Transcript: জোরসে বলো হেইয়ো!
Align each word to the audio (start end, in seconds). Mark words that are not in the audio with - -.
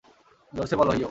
জোরসে 0.53 0.75
বলো 0.75 0.91
হেইয়ো! 0.91 0.99